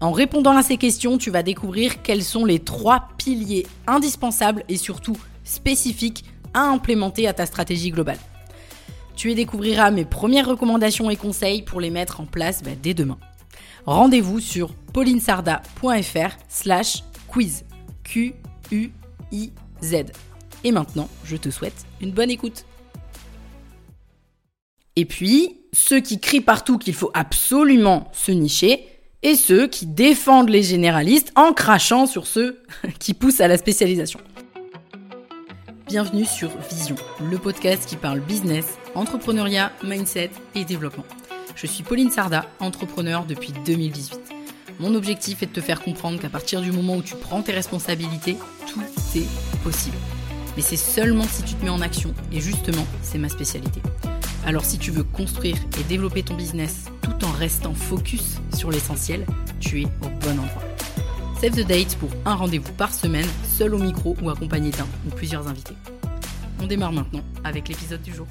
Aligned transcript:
En 0.00 0.12
répondant 0.12 0.56
à 0.56 0.62
ces 0.62 0.76
questions, 0.76 1.18
tu 1.18 1.30
vas 1.30 1.42
découvrir 1.42 2.02
quels 2.02 2.22
sont 2.22 2.44
les 2.44 2.60
trois 2.60 3.08
piliers 3.18 3.66
indispensables 3.86 4.64
et 4.68 4.76
surtout 4.76 5.16
spécifiques 5.42 6.24
à 6.54 6.60
implémenter 6.60 7.26
à 7.26 7.32
ta 7.32 7.46
stratégie 7.46 7.90
globale. 7.90 8.18
Tu 9.16 9.32
y 9.32 9.34
découvriras 9.34 9.90
mes 9.90 10.04
premières 10.04 10.46
recommandations 10.46 11.10
et 11.10 11.16
conseils 11.16 11.62
pour 11.62 11.80
les 11.80 11.90
mettre 11.90 12.20
en 12.20 12.26
place 12.26 12.62
bah, 12.62 12.70
dès 12.80 12.94
demain. 12.94 13.18
Rendez-vous 13.86 14.38
sur 14.38 14.72
paulinesarda.fr 14.92 16.36
slash 16.48 17.02
quiz. 17.26 17.64
Q-U-I-Z. 18.04 19.94
Et 20.64 20.72
maintenant, 20.72 21.08
je 21.24 21.36
te 21.36 21.50
souhaite 21.50 21.86
une 22.00 22.12
bonne 22.12 22.30
écoute. 22.30 22.64
Et 24.94 25.04
puis, 25.04 25.60
ceux 25.72 26.00
qui 26.00 26.20
crient 26.20 26.40
partout 26.40 26.78
qu'il 26.78 26.94
faut 26.94 27.10
absolument 27.14 28.08
se 28.12 28.32
nicher, 28.32 28.97
et 29.22 29.34
ceux 29.34 29.66
qui 29.66 29.86
défendent 29.86 30.48
les 30.48 30.62
généralistes 30.62 31.32
en 31.34 31.52
crachant 31.52 32.06
sur 32.06 32.26
ceux 32.26 32.62
qui 32.98 33.14
poussent 33.14 33.40
à 33.40 33.48
la 33.48 33.58
spécialisation. 33.58 34.20
Bienvenue 35.86 36.26
sur 36.26 36.50
Vision, 36.70 36.96
le 37.30 37.38
podcast 37.38 37.88
qui 37.88 37.96
parle 37.96 38.20
business, 38.20 38.78
entrepreneuriat, 38.94 39.72
mindset 39.82 40.30
et 40.54 40.64
développement. 40.64 41.06
Je 41.56 41.66
suis 41.66 41.82
Pauline 41.82 42.10
Sarda, 42.10 42.44
entrepreneur 42.60 43.24
depuis 43.24 43.52
2018. 43.64 44.20
Mon 44.80 44.94
objectif 44.94 45.42
est 45.42 45.46
de 45.46 45.52
te 45.52 45.60
faire 45.60 45.82
comprendre 45.82 46.20
qu'à 46.20 46.28
partir 46.28 46.60
du 46.60 46.70
moment 46.70 46.96
où 46.96 47.02
tu 47.02 47.16
prends 47.16 47.42
tes 47.42 47.52
responsabilités, 47.52 48.36
tout 48.66 48.82
est 49.16 49.58
possible. 49.64 49.96
Mais 50.56 50.62
c'est 50.62 50.76
seulement 50.76 51.24
si 51.24 51.42
tu 51.42 51.54
te 51.54 51.64
mets 51.64 51.70
en 51.70 51.80
action, 51.80 52.14
et 52.32 52.40
justement, 52.40 52.86
c'est 53.02 53.18
ma 53.18 53.28
spécialité. 53.28 53.80
Alors 54.46 54.64
si 54.64 54.78
tu 54.78 54.90
veux 54.90 55.04
construire 55.04 55.56
et 55.80 55.84
développer 55.84 56.22
ton 56.22 56.34
business 56.34 56.84
tout 57.02 57.17
restant 57.38 57.72
focus 57.72 58.38
sur 58.56 58.70
l'essentiel, 58.70 59.24
tu 59.60 59.82
es 59.82 59.84
au 59.84 60.08
bon 60.20 60.32
endroit. 60.32 60.62
Save 61.40 61.52
the 61.52 61.66
date 61.66 61.96
pour 61.96 62.10
un 62.24 62.34
rendez-vous 62.34 62.72
par 62.72 62.92
semaine, 62.92 63.28
seul 63.44 63.74
au 63.74 63.78
micro 63.78 64.16
ou 64.20 64.28
accompagné 64.28 64.70
d'un 64.70 64.86
ou 65.06 65.10
plusieurs 65.14 65.46
invités. 65.46 65.74
On 66.60 66.66
démarre 66.66 66.92
maintenant 66.92 67.22
avec 67.44 67.68
l'épisode 67.68 68.02
du 68.02 68.12
jour. 68.12 68.26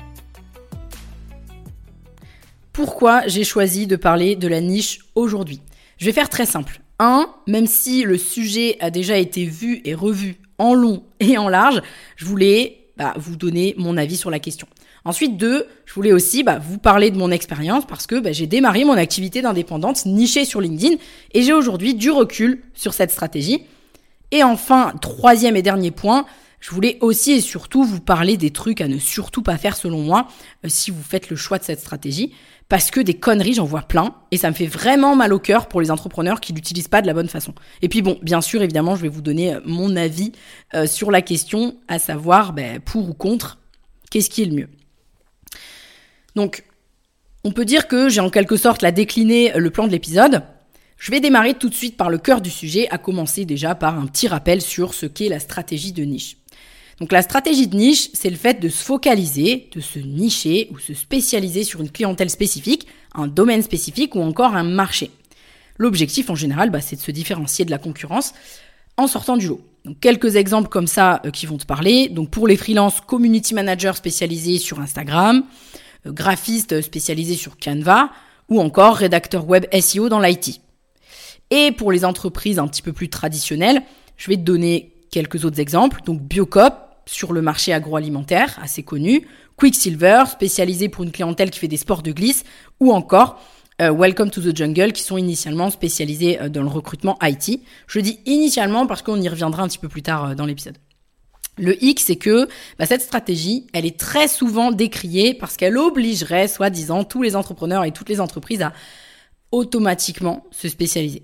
Pourquoi 2.73 3.25
j'ai 3.27 3.45
choisi 3.45 3.87
de 3.87 3.95
parler 3.95 4.35
de 4.35 4.47
la 4.49 4.59
niche 4.59 4.99
aujourd'hui? 5.15 5.61
Je 5.97 6.05
vais 6.05 6.11
faire 6.11 6.29
très 6.29 6.45
simple. 6.45 6.81
1. 6.99 7.27
Même 7.47 7.67
si 7.67 8.03
le 8.03 8.17
sujet 8.17 8.75
a 8.81 8.91
déjà 8.91 9.17
été 9.17 9.45
vu 9.45 9.81
et 9.85 9.95
revu 9.95 10.35
en 10.57 10.73
long 10.73 11.03
et 11.21 11.37
en 11.37 11.47
large, 11.47 11.81
je 12.17 12.25
voulais 12.25 12.89
bah, 12.97 13.13
vous 13.15 13.37
donner 13.37 13.73
mon 13.77 13.95
avis 13.95 14.17
sur 14.17 14.29
la 14.29 14.39
question. 14.39 14.67
Ensuite, 15.07 15.37
deux, 15.37 15.65
je 15.85 15.93
voulais 15.93 16.11
aussi 16.11 16.43
bah, 16.43 16.59
vous 16.59 16.79
parler 16.79 17.11
de 17.11 17.17
mon 17.17 17.31
expérience 17.31 17.87
parce 17.87 18.07
que 18.07 18.19
bah, 18.19 18.33
j'ai 18.33 18.45
démarré 18.45 18.83
mon 18.83 18.97
activité 18.97 19.41
d'indépendante 19.41 20.05
nichée 20.05 20.43
sur 20.43 20.59
LinkedIn 20.59 20.97
et 21.33 21.43
j'ai 21.43 21.53
aujourd'hui 21.53 21.95
du 21.95 22.11
recul 22.11 22.61
sur 22.73 22.93
cette 22.93 23.11
stratégie. 23.11 23.63
Et 24.31 24.43
enfin, 24.43 24.93
troisième 24.99 25.55
et 25.55 25.61
dernier 25.61 25.91
point, 25.91 26.25
je 26.59 26.71
voulais 26.71 26.97
aussi 26.99 27.31
et 27.31 27.39
surtout 27.39 27.85
vous 27.85 28.01
parler 28.01 28.35
des 28.35 28.51
trucs 28.51 28.81
à 28.81 28.89
ne 28.89 28.97
surtout 28.97 29.41
pas 29.41 29.57
faire 29.57 29.77
selon 29.77 30.01
moi 30.01 30.27
euh, 30.65 30.67
si 30.67 30.91
vous 30.91 31.01
faites 31.01 31.29
le 31.29 31.37
choix 31.37 31.57
de 31.57 31.63
cette 31.63 31.79
stratégie. 31.79 32.33
Parce 32.67 32.91
que 32.91 32.99
des 32.99 33.13
conneries, 33.13 33.53
j'en 33.53 33.63
vois 33.63 33.83
plein. 33.83 34.13
Et 34.31 34.37
ça 34.37 34.49
me 34.49 34.55
fait 34.55 34.67
vraiment 34.67 35.15
mal 35.15 35.31
au 35.31 35.39
cœur 35.39 35.69
pour 35.69 35.79
les 35.79 35.89
entrepreneurs 35.89 36.41
qui 36.41 36.51
l'utilisent 36.51 36.89
pas 36.89 37.01
de 37.01 37.07
la 37.07 37.13
bonne 37.13 37.29
façon. 37.29 37.53
Et 37.81 37.87
puis 37.87 38.01
bon, 38.01 38.19
bien 38.21 38.41
sûr, 38.41 38.61
évidemment, 38.61 38.97
je 38.97 39.03
vais 39.03 39.07
vous 39.07 39.21
donner 39.21 39.53
euh, 39.53 39.61
mon 39.63 39.95
avis 39.95 40.33
euh, 40.73 40.85
sur 40.85 41.11
la 41.11 41.21
question, 41.21 41.77
à 41.87 41.97
savoir 41.97 42.51
ben, 42.51 42.81
pour 42.81 43.07
ou 43.09 43.13
contre, 43.13 43.57
qu'est-ce 44.11 44.29
qui 44.29 44.41
est 44.41 44.47
le 44.47 44.55
mieux? 44.55 44.69
Donc, 46.37 46.63
on 47.43 47.51
peut 47.51 47.65
dire 47.65 47.87
que 47.87 48.09
j'ai 48.09 48.21
en 48.21 48.29
quelque 48.29 48.57
sorte 48.57 48.83
la 48.83 48.91
décliné 48.91 49.55
euh, 49.55 49.57
le 49.57 49.71
plan 49.71 49.87
de 49.87 49.91
l'épisode. 49.91 50.43
Je 50.97 51.09
vais 51.09 51.19
démarrer 51.19 51.55
tout 51.55 51.67
de 51.67 51.73
suite 51.73 51.97
par 51.97 52.11
le 52.11 52.19
cœur 52.19 52.41
du 52.41 52.51
sujet, 52.51 52.87
à 52.91 52.99
commencer 52.99 53.43
déjà 53.43 53.73
par 53.73 53.99
un 53.99 54.05
petit 54.05 54.27
rappel 54.27 54.61
sur 54.61 54.93
ce 54.93 55.07
qu'est 55.07 55.29
la 55.29 55.39
stratégie 55.39 55.93
de 55.93 56.03
niche. 56.03 56.37
Donc 56.99 57.11
la 57.11 57.23
stratégie 57.23 57.67
de 57.67 57.75
niche, 57.75 58.09
c'est 58.13 58.29
le 58.29 58.35
fait 58.35 58.59
de 58.59 58.69
se 58.69 58.83
focaliser, 58.83 59.67
de 59.75 59.81
se 59.81 59.97
nicher 59.97 60.69
ou 60.71 60.77
se 60.77 60.93
spécialiser 60.93 61.63
sur 61.63 61.81
une 61.81 61.89
clientèle 61.89 62.29
spécifique, 62.29 62.87
un 63.15 63.27
domaine 63.27 63.63
spécifique 63.63 64.13
ou 64.13 64.21
encore 64.21 64.55
un 64.55 64.63
marché. 64.63 65.09
L'objectif 65.77 66.29
en 66.29 66.35
général, 66.35 66.69
bah, 66.69 66.81
c'est 66.81 66.97
de 66.97 67.01
se 67.01 67.11
différencier 67.11 67.65
de 67.65 67.71
la 67.71 67.79
concurrence 67.79 68.33
en 68.95 69.07
sortant 69.07 69.37
du 69.37 69.47
lot. 69.47 69.61
Donc 69.85 69.99
quelques 69.99 70.35
exemples 70.35 70.69
comme 70.69 70.87
ça 70.87 71.21
euh, 71.25 71.31
qui 71.31 71.47
vont 71.47 71.57
te 71.57 71.65
parler. 71.65 72.09
Donc 72.09 72.29
pour 72.29 72.47
les 72.47 72.57
freelances, 72.57 73.01
community 73.01 73.55
manager 73.55 73.95
spécialisés 73.95 74.59
sur 74.59 74.79
Instagram, 74.79 75.43
graphiste 76.11 76.81
spécialisé 76.81 77.35
sur 77.35 77.57
Canva 77.57 78.09
ou 78.49 78.61
encore 78.61 78.95
rédacteur 78.95 79.47
web 79.47 79.65
SEO 79.79 80.09
dans 80.09 80.19
l'IT. 80.19 80.61
Et 81.49 81.71
pour 81.71 81.91
les 81.91 82.05
entreprises 82.05 82.59
un 82.59 82.67
petit 82.67 82.81
peu 82.81 82.93
plus 82.93 83.09
traditionnelles, 83.09 83.81
je 84.17 84.29
vais 84.29 84.37
te 84.37 84.41
donner 84.41 84.93
quelques 85.11 85.45
autres 85.45 85.59
exemples. 85.59 86.01
Donc 86.05 86.21
Biocop 86.21 86.73
sur 87.05 87.31
le 87.31 87.41
marché 87.41 87.73
agroalimentaire, 87.73 88.59
assez 88.61 88.83
connu, 88.83 89.27
Quicksilver 89.55 90.23
spécialisé 90.29 90.89
pour 90.89 91.03
une 91.03 91.11
clientèle 91.11 91.49
qui 91.49 91.59
fait 91.59 91.67
des 91.67 91.77
sports 91.77 92.03
de 92.03 92.11
glisse 92.11 92.43
ou 92.79 92.91
encore 92.91 93.41
euh, 93.81 93.91
Welcome 93.91 94.29
to 94.29 94.41
the 94.41 94.55
Jungle 94.55 94.91
qui 94.91 95.03
sont 95.03 95.17
initialement 95.17 95.69
spécialisés 95.69 96.41
euh, 96.41 96.49
dans 96.49 96.63
le 96.63 96.67
recrutement 96.67 97.17
IT. 97.21 97.61
Je 97.87 97.99
dis 97.99 98.19
initialement 98.25 98.85
parce 98.85 99.01
qu'on 99.01 99.19
y 99.19 99.29
reviendra 99.29 99.63
un 99.63 99.67
petit 99.67 99.79
peu 99.79 99.87
plus 99.87 100.03
tard 100.03 100.35
dans 100.35 100.45
l'épisode. 100.45 100.77
Le 101.57 101.83
X, 101.83 102.05
c'est 102.05 102.15
que 102.15 102.47
bah, 102.77 102.85
cette 102.85 103.01
stratégie, 103.01 103.67
elle 103.73 103.85
est 103.85 103.99
très 103.99 104.27
souvent 104.27 104.71
décriée 104.71 105.33
parce 105.33 105.57
qu'elle 105.57 105.77
obligerait, 105.77 106.47
soi-disant, 106.47 107.03
tous 107.03 107.21
les 107.21 107.35
entrepreneurs 107.35 107.83
et 107.83 107.91
toutes 107.91 108.09
les 108.09 108.21
entreprises 108.21 108.61
à 108.61 108.73
automatiquement 109.51 110.45
se 110.51 110.69
spécialiser. 110.69 111.23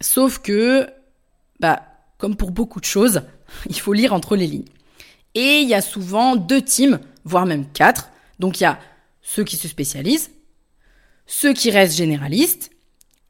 Sauf 0.00 0.38
que, 0.38 0.86
bah, 1.60 1.82
comme 2.18 2.36
pour 2.36 2.50
beaucoup 2.50 2.80
de 2.80 2.84
choses, 2.84 3.22
il 3.68 3.78
faut 3.78 3.92
lire 3.92 4.12
entre 4.12 4.36
les 4.36 4.46
lignes. 4.46 4.68
Et 5.34 5.60
il 5.60 5.68
y 5.68 5.74
a 5.74 5.82
souvent 5.82 6.36
deux 6.36 6.62
teams, 6.62 7.00
voire 7.24 7.46
même 7.46 7.66
quatre. 7.72 8.10
Donc 8.38 8.60
il 8.60 8.64
y 8.64 8.66
a 8.66 8.78
ceux 9.22 9.44
qui 9.44 9.56
se 9.56 9.68
spécialisent, 9.68 10.30
ceux 11.26 11.52
qui 11.52 11.70
restent 11.70 11.96
généralistes, 11.96 12.70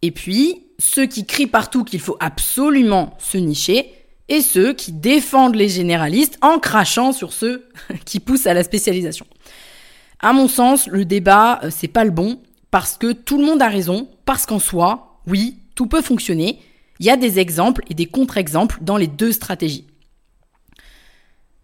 et 0.03 0.11
puis 0.11 0.67
ceux 0.79 1.07
qui 1.07 1.25
crient 1.25 1.47
partout 1.47 1.85
qu'il 1.85 2.01
faut 2.01 2.17
absolument 2.21 3.17
se 3.19 3.39
nicher, 3.39 3.95
et 4.29 4.41
ceux 4.41 4.73
qui 4.73 4.93
défendent 4.93 5.55
les 5.55 5.69
généralistes 5.69 6.39
en 6.41 6.59
crachant 6.59 7.13
sur 7.13 7.33
ceux 7.33 7.69
qui 8.05 8.21
poussent 8.21 8.47
à 8.47 8.55
la 8.55 8.63
spécialisation. 8.63 9.27
À 10.21 10.33
mon 10.33 10.49
sens, 10.49 10.87
le 10.87 11.05
débat, 11.05 11.61
euh, 11.63 11.71
c'est 11.71 11.89
pas 11.89 12.05
le 12.05 12.11
bon, 12.11 12.41
parce 12.71 12.97
que 12.97 13.13
tout 13.13 13.39
le 13.39 13.45
monde 13.45 13.63
a 13.63 13.69
raison, 13.69 14.09
parce 14.25 14.47
qu'en 14.47 14.59
soi, 14.59 15.21
oui, 15.27 15.59
tout 15.75 15.87
peut 15.87 16.03
fonctionner. 16.03 16.61
Il 16.99 17.07
y 17.07 17.11
a 17.11 17.17
des 17.17 17.39
exemples 17.39 17.83
et 17.91 17.95
des 17.95 18.07
contre-exemples 18.07 18.79
dans 18.81 18.97
les 18.97 19.07
deux 19.07 19.33
stratégies. 19.33 19.87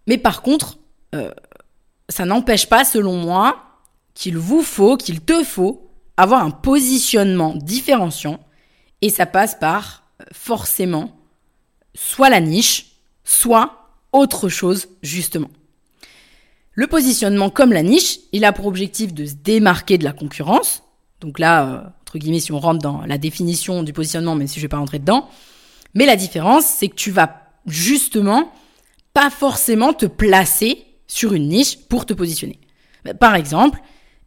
Mais 0.07 0.19
par 0.19 0.43
contre, 0.43 0.79
euh, 1.15 1.31
ça 2.09 2.25
n'empêche 2.27 2.69
pas, 2.69 2.85
selon 2.85 3.17
moi, 3.17 3.63
qu'il 4.15 4.37
vous 4.37 4.63
faut, 4.63 4.97
qu'il 4.97 5.21
te 5.21 5.43
faut, 5.43 5.91
avoir 6.17 6.45
un 6.45 6.51
positionnement 6.51 7.55
différenciant, 7.55 8.41
et 9.01 9.09
ça 9.09 9.25
passe 9.25 9.55
par 9.55 10.03
euh, 10.21 10.25
forcément 10.33 11.20
soit 11.95 12.31
la 12.31 12.41
niche, 12.41 12.87
soit 13.25 13.93
autre 14.13 14.49
chose, 14.49 14.89
justement. 15.03 15.51
Le 16.73 16.87
positionnement 16.87 17.51
comme 17.51 17.73
la 17.73 17.83
niche, 17.83 18.21
il 18.33 18.45
a 18.45 18.53
pour 18.53 18.67
objectif 18.67 19.13
de 19.13 19.27
se 19.27 19.35
démarquer 19.35 19.99
de 19.99 20.05
la 20.05 20.13
concurrence. 20.13 20.83
Donc 21.21 21.39
là, 21.39 21.67
euh, 21.67 21.89
entre 22.03 22.19
guillemets, 22.19 22.41
si 22.41 22.53
on 22.53 22.61
rentre 22.61 22.81
dans 22.81 23.05
la 23.07 23.19
définition 23.19 23.83
du 23.83 23.93
positionnement, 23.93 24.35
même 24.35 24.49
si 24.49 24.59
je 24.59 24.65
vais 24.65 24.69
pas 24.69 24.79
rentrer 24.79 24.99
dedans. 24.99 25.29
Mais 25.95 26.07
la 26.07 26.17
différence, 26.17 26.65
c'est 26.65 26.89
que 26.89 26.95
tu 26.95 27.11
vas 27.11 27.43
justement 27.67 28.53
pas 29.13 29.31
forcément 29.31 29.93
te 29.93 30.07
placer 30.07 30.87
sur 31.07 31.35
une 31.35 31.49
niche 31.49 31.79
pour 31.89 32.07
te 32.07 32.15
positionner. 32.15 32.59
Par 33.19 33.35
exemple, 33.35 33.81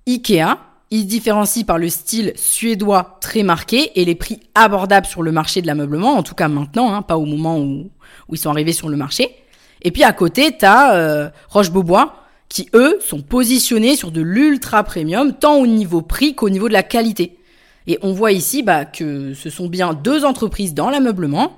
Ikea, 0.08 0.58
il 0.94 1.02
se 1.02 1.06
différencie 1.06 1.66
par 1.66 1.80
le 1.80 1.90
style 1.90 2.34
suédois 2.36 3.18
très 3.20 3.42
marqué 3.42 4.00
et 4.00 4.06
les 4.06 4.14
prix 4.14 4.40
abordables 4.54 5.08
sur 5.08 5.24
le 5.24 5.32
marché 5.32 5.60
de 5.60 5.66
l'ameublement, 5.66 6.14
en 6.14 6.22
tout 6.22 6.36
cas 6.36 6.48
maintenant, 6.48 6.94
hein, 6.94 7.02
pas 7.02 7.18
au 7.18 7.26
moment 7.26 7.60
où, 7.60 7.90
ils 8.32 8.38
sont 8.38 8.52
arrivés 8.52 8.74
sur 8.74 8.90
le 8.90 8.96
marché. 8.96 9.36
Et 9.82 9.90
puis 9.90 10.04
à 10.04 10.14
côté, 10.14 10.56
tu 10.56 10.66
as 10.66 10.94
euh, 10.94 11.30
Roche-Beaubois, 11.50 12.16
qui 12.48 12.70
eux 12.76 13.00
sont 13.04 13.24
positionnés 13.24 13.96
sur 13.96 14.12
de 14.12 14.22
l'ultra 14.22 14.84
premium, 14.84 15.34
tant 15.34 15.56
au 15.56 15.66
niveau 15.66 16.04
prix 16.04 16.36
qu'au 16.36 16.52
niveau 16.52 16.68
de 16.68 16.74
la 16.74 16.84
qualité. 16.84 17.40
Et 17.88 17.98
on 18.04 18.14
voit 18.14 18.32
ici 18.32 18.62
bah, 18.62 18.86
que 18.86 19.34
ce 19.34 19.50
sont 19.50 19.70
bien 19.70 19.96
deux 19.96 20.24
entreprises 20.24 20.76
dans 20.76 20.92
l'ameublement 20.92 21.58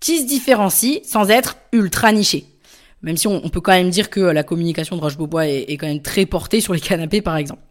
qui 0.00 0.18
se 0.18 0.26
différencient 0.26 0.98
sans 1.04 1.30
être 1.30 1.56
ultra 1.70 2.10
nichées. 2.10 2.46
Même 3.02 3.16
si 3.16 3.28
on, 3.28 3.48
peut 3.48 3.60
quand 3.60 3.72
même 3.72 3.90
dire 3.90 4.10
que 4.10 4.20
la 4.20 4.42
communication 4.42 4.96
de 4.96 5.00
Roche-Beaubois 5.00 5.46
est, 5.46 5.76
quand 5.76 5.86
même 5.86 6.02
très 6.02 6.26
portée 6.26 6.60
sur 6.60 6.74
les 6.74 6.80
canapés, 6.80 7.22
par 7.22 7.36
exemple. 7.36 7.62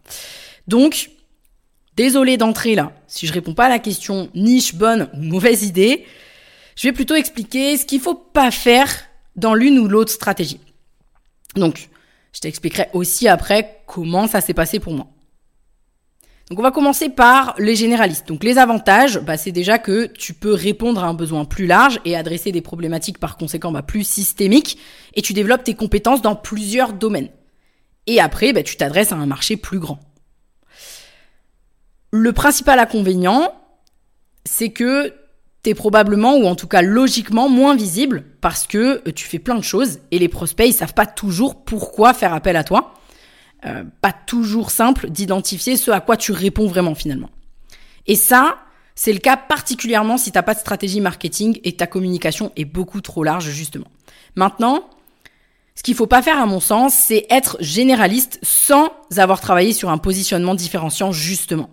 Donc, 0.68 1.10
désolé 1.96 2.36
d'entrer 2.36 2.74
là. 2.74 2.92
Si 3.06 3.26
je 3.26 3.32
réponds 3.32 3.54
pas 3.54 3.66
à 3.66 3.68
la 3.68 3.78
question 3.78 4.30
niche, 4.34 4.74
bonne 4.74 5.08
ou 5.14 5.22
mauvaise 5.22 5.62
idée, 5.64 6.04
je 6.76 6.88
vais 6.88 6.92
plutôt 6.92 7.14
expliquer 7.14 7.76
ce 7.76 7.86
qu'il 7.86 8.00
faut 8.00 8.14
pas 8.14 8.50
faire 8.50 8.88
dans 9.36 9.54
l'une 9.54 9.78
ou 9.78 9.88
l'autre 9.88 10.12
stratégie. 10.12 10.60
Donc, 11.56 11.88
je 12.32 12.40
t'expliquerai 12.40 12.88
aussi 12.92 13.28
après 13.28 13.82
comment 13.86 14.26
ça 14.26 14.40
s'est 14.40 14.54
passé 14.54 14.80
pour 14.80 14.94
moi. 14.94 15.06
Donc 16.52 16.58
on 16.58 16.62
va 16.62 16.70
commencer 16.70 17.08
par 17.08 17.54
les 17.58 17.76
généralistes. 17.76 18.28
Donc 18.28 18.44
les 18.44 18.58
avantages, 18.58 19.18
bah, 19.20 19.38
c'est 19.38 19.52
déjà 19.52 19.78
que 19.78 20.06
tu 20.06 20.34
peux 20.34 20.52
répondre 20.52 21.02
à 21.02 21.06
un 21.06 21.14
besoin 21.14 21.46
plus 21.46 21.66
large 21.66 21.98
et 22.04 22.14
adresser 22.14 22.52
des 22.52 22.60
problématiques 22.60 23.18
par 23.18 23.38
conséquent 23.38 23.72
bah, 23.72 23.82
plus 23.82 24.06
systémiques 24.06 24.76
et 25.14 25.22
tu 25.22 25.32
développes 25.32 25.64
tes 25.64 25.74
compétences 25.74 26.20
dans 26.20 26.36
plusieurs 26.36 26.92
domaines. 26.92 27.30
Et 28.06 28.20
après, 28.20 28.52
bah, 28.52 28.62
tu 28.62 28.76
t'adresses 28.76 29.12
à 29.12 29.16
un 29.16 29.24
marché 29.24 29.56
plus 29.56 29.78
grand. 29.78 30.00
Le 32.14 32.34
principal 32.34 32.78
inconvénient, 32.78 33.54
c'est 34.44 34.68
que 34.68 35.14
tu 35.62 35.70
es 35.70 35.74
probablement, 35.74 36.36
ou 36.36 36.44
en 36.44 36.54
tout 36.54 36.66
cas 36.66 36.82
logiquement, 36.82 37.48
moins 37.48 37.74
visible 37.74 38.24
parce 38.42 38.66
que 38.66 39.02
euh, 39.08 39.12
tu 39.12 39.26
fais 39.26 39.38
plein 39.38 39.54
de 39.54 39.64
choses 39.64 39.98
et 40.10 40.18
les 40.18 40.28
prospects, 40.28 40.68
ils 40.68 40.74
savent 40.74 40.92
pas 40.92 41.06
toujours 41.06 41.64
pourquoi 41.64 42.12
faire 42.12 42.34
appel 42.34 42.56
à 42.56 42.64
toi. 42.64 42.94
Euh, 43.64 43.84
pas 44.02 44.12
toujours 44.12 44.70
simple 44.70 45.08
d'identifier 45.08 45.76
ce 45.76 45.90
à 45.90 46.00
quoi 46.00 46.18
tu 46.18 46.32
réponds 46.32 46.66
vraiment 46.66 46.94
finalement. 46.94 47.30
Et 48.06 48.16
ça, 48.16 48.58
c'est 48.94 49.14
le 49.14 49.18
cas 49.18 49.38
particulièrement 49.38 50.18
si 50.18 50.32
t'as 50.32 50.42
pas 50.42 50.54
de 50.54 50.60
stratégie 50.60 51.00
marketing 51.00 51.60
et 51.64 51.76
ta 51.76 51.86
communication 51.86 52.52
est 52.56 52.66
beaucoup 52.66 53.00
trop 53.00 53.24
large 53.24 53.48
justement. 53.48 53.86
Maintenant, 54.34 54.90
ce 55.76 55.82
qu'il 55.82 55.94
faut 55.94 56.06
pas 56.06 56.20
faire 56.20 56.38
à 56.38 56.44
mon 56.44 56.60
sens, 56.60 56.92
c'est 56.92 57.24
être 57.30 57.56
généraliste 57.60 58.38
sans 58.42 58.92
avoir 59.16 59.40
travaillé 59.40 59.72
sur 59.72 59.88
un 59.88 59.98
positionnement 59.98 60.54
différenciant 60.54 61.10
justement. 61.10 61.70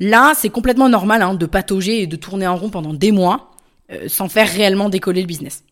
Là, 0.00 0.34
c'est 0.36 0.50
complètement 0.50 0.88
normal 0.88 1.22
hein, 1.22 1.34
de 1.34 1.46
patauger 1.46 2.02
et 2.02 2.06
de 2.06 2.16
tourner 2.16 2.46
en 2.46 2.56
rond 2.56 2.70
pendant 2.70 2.92
des 2.92 3.12
mois 3.12 3.52
euh, 3.92 4.08
sans 4.08 4.28
faire 4.28 4.48
réellement 4.48 4.88
décoller 4.88 5.20
le 5.22 5.26
business. 5.26 5.64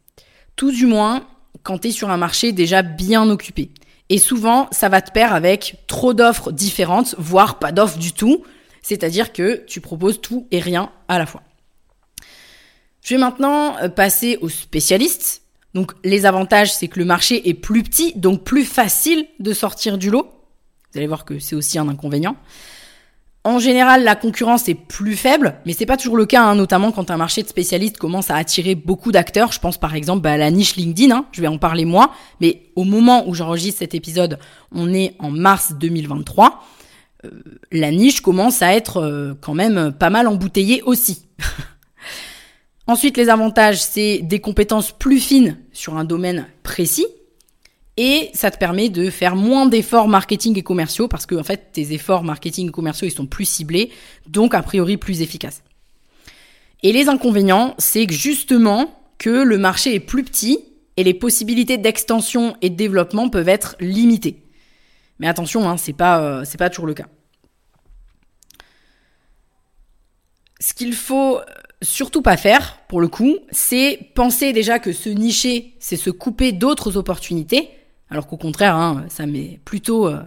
Tout 0.56 0.70
du 0.70 0.86
moins 0.86 1.26
quand 1.62 1.78
tu 1.78 1.88
es 1.88 1.90
sur 1.90 2.10
un 2.10 2.16
marché 2.16 2.52
déjà 2.52 2.82
bien 2.82 3.28
occupé. 3.28 3.70
Et 4.08 4.18
souvent, 4.18 4.68
ça 4.70 4.88
va 4.88 5.00
te 5.00 5.10
perdre 5.10 5.34
avec 5.34 5.76
trop 5.86 6.14
d'offres 6.14 6.52
différentes, 6.52 7.14
voire 7.18 7.58
pas 7.58 7.72
d'offres 7.72 7.98
du 7.98 8.12
tout. 8.12 8.44
C'est-à-dire 8.82 9.32
que 9.32 9.64
tu 9.66 9.80
proposes 9.80 10.20
tout 10.20 10.46
et 10.50 10.60
rien 10.60 10.90
à 11.08 11.18
la 11.18 11.26
fois. 11.26 11.42
Je 13.02 13.14
vais 13.14 13.20
maintenant 13.20 13.76
euh, 13.78 13.88
passer 13.88 14.38
aux 14.40 14.48
spécialistes. 14.48 15.42
Donc 15.74 15.92
les 16.04 16.26
avantages, 16.26 16.72
c'est 16.72 16.88
que 16.88 16.98
le 16.98 17.04
marché 17.04 17.48
est 17.48 17.54
plus 17.54 17.82
petit, 17.82 18.12
donc 18.14 18.44
plus 18.44 18.64
facile 18.64 19.26
de 19.40 19.52
sortir 19.52 19.98
du 19.98 20.10
lot. 20.10 20.30
Vous 20.92 20.98
allez 20.98 21.06
voir 21.06 21.24
que 21.24 21.38
c'est 21.38 21.56
aussi 21.56 21.78
un 21.78 21.88
inconvénient. 21.88 22.36
En 23.46 23.58
général, 23.58 24.04
la 24.04 24.16
concurrence 24.16 24.70
est 24.70 24.74
plus 24.74 25.16
faible, 25.16 25.56
mais 25.66 25.74
c'est 25.74 25.84
pas 25.84 25.98
toujours 25.98 26.16
le 26.16 26.24
cas, 26.24 26.42
hein, 26.42 26.54
notamment 26.54 26.92
quand 26.92 27.10
un 27.10 27.18
marché 27.18 27.42
de 27.42 27.48
spécialistes 27.48 27.98
commence 27.98 28.30
à 28.30 28.36
attirer 28.36 28.74
beaucoup 28.74 29.12
d'acteurs. 29.12 29.52
Je 29.52 29.60
pense 29.60 29.76
par 29.76 29.94
exemple 29.94 30.22
bah, 30.22 30.32
à 30.32 30.36
la 30.38 30.50
niche 30.50 30.76
LinkedIn, 30.76 31.14
hein, 31.14 31.26
je 31.30 31.42
vais 31.42 31.46
en 31.46 31.58
parler 31.58 31.84
moi, 31.84 32.10
mais 32.40 32.62
au 32.74 32.84
moment 32.84 33.28
où 33.28 33.34
j'enregistre 33.34 33.80
cet 33.80 33.94
épisode, 33.94 34.38
on 34.72 34.94
est 34.94 35.14
en 35.18 35.30
mars 35.30 35.74
2023. 35.78 36.64
Euh, 37.26 37.30
la 37.70 37.90
niche 37.90 38.22
commence 38.22 38.62
à 38.62 38.72
être 38.72 39.02
euh, 39.02 39.34
quand 39.38 39.54
même 39.54 39.92
pas 39.92 40.08
mal 40.08 40.26
embouteillée 40.26 40.82
aussi. 40.82 41.26
Ensuite, 42.86 43.18
les 43.18 43.28
avantages, 43.28 43.82
c'est 43.82 44.20
des 44.22 44.40
compétences 44.40 44.90
plus 44.90 45.20
fines 45.20 45.58
sur 45.72 45.98
un 45.98 46.04
domaine 46.04 46.46
précis, 46.62 47.06
et 47.96 48.30
ça 48.34 48.50
te 48.50 48.58
permet 48.58 48.88
de 48.88 49.08
faire 49.10 49.36
moins 49.36 49.66
d'efforts 49.66 50.08
marketing 50.08 50.58
et 50.58 50.62
commerciaux 50.62 51.06
parce 51.06 51.26
que 51.26 51.36
en 51.36 51.44
fait 51.44 51.70
tes 51.72 51.92
efforts 51.92 52.24
marketing 52.24 52.68
et 52.68 52.72
commerciaux 52.72 53.06
ils 53.06 53.12
sont 53.12 53.26
plus 53.26 53.44
ciblés, 53.44 53.90
donc 54.26 54.54
a 54.54 54.62
priori 54.62 54.96
plus 54.96 55.22
efficaces. 55.22 55.62
Et 56.82 56.92
les 56.92 57.08
inconvénients, 57.08 57.74
c'est 57.78 58.06
que 58.06 58.12
justement 58.12 59.00
que 59.18 59.30
le 59.30 59.58
marché 59.58 59.94
est 59.94 60.00
plus 60.00 60.24
petit 60.24 60.58
et 60.96 61.04
les 61.04 61.14
possibilités 61.14 61.78
d'extension 61.78 62.56
et 62.62 62.70
de 62.70 62.76
développement 62.76 63.28
peuvent 63.28 63.48
être 63.48 63.76
limitées. 63.80 64.42
Mais 65.18 65.28
attention, 65.28 65.68
hein, 65.68 65.76
c'est 65.76 65.92
pas 65.92 66.20
euh, 66.20 66.44
c'est 66.44 66.58
pas 66.58 66.70
toujours 66.70 66.86
le 66.86 66.94
cas. 66.94 67.06
Ce 70.60 70.74
qu'il 70.74 70.94
faut 70.94 71.40
surtout 71.82 72.22
pas 72.22 72.36
faire, 72.36 72.78
pour 72.88 73.00
le 73.00 73.08
coup, 73.08 73.36
c'est 73.50 74.10
penser 74.14 74.52
déjà 74.52 74.78
que 74.78 74.92
se 74.92 75.08
nicher, 75.08 75.74
c'est 75.78 75.96
se 75.96 76.10
couper 76.10 76.52
d'autres 76.52 76.96
opportunités, 76.96 77.70
alors 78.14 78.28
qu'au 78.28 78.36
contraire, 78.36 78.76
hein, 78.76 79.06
ça 79.08 79.26
met 79.26 79.58
plutôt, 79.64 80.06
euh, 80.06 80.20